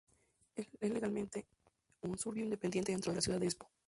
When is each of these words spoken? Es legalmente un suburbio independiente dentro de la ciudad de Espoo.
Es 0.55 0.65
legalmente 0.79 1.45
un 2.01 2.17
suburbio 2.17 2.45
independiente 2.45 2.91
dentro 2.91 3.11
de 3.11 3.17
la 3.17 3.21
ciudad 3.21 3.39
de 3.39 3.45
Espoo. 3.45 3.69